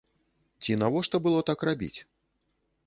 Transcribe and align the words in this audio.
Ці 0.63 0.71
навошта 0.83 1.15
было 1.27 1.39
так 1.51 1.59
рабіць? 1.71 1.95